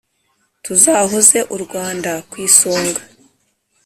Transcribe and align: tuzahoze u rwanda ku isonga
tuzahoze 0.65 1.39
u 1.55 1.57
rwanda 1.63 2.11
ku 2.29 2.35
isonga 2.47 3.01